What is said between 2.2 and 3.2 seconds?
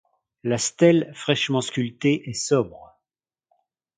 est sobre.